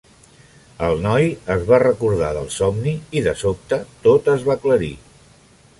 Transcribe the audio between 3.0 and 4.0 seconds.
i, de sobte,